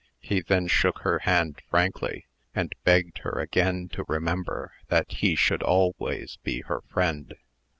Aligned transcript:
He 0.19 0.41
then 0.41 0.65
shook 0.65 1.01
her 1.01 1.19
hand 1.19 1.61
frankly, 1.69 2.25
and 2.55 2.73
begged 2.83 3.19
her 3.19 3.37
again 3.37 3.87
to 3.89 4.03
remember 4.07 4.73
that 4.87 5.05
he 5.11 5.35
should 5.35 5.61
always 5.61 6.39
be 6.41 6.61
her 6.61 6.81
friend. 6.91 7.35